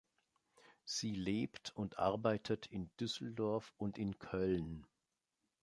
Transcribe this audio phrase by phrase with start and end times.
[0.83, 4.87] Sie lebt und arbeitet in Düsseldorf und in Köln.